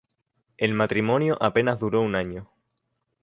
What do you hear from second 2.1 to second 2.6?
año.